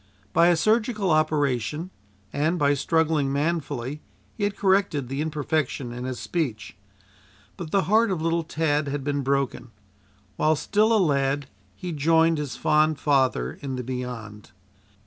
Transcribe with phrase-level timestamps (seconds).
[0.33, 1.91] By a surgical operation,
[2.33, 4.01] and by struggling manfully,
[4.33, 6.75] he had corrected the imperfection in his speech.
[7.55, 9.69] But the heart of little Tad had been broken.
[10.37, 11.45] While still a lad
[11.75, 14.49] he joined his fond father in the Beyond.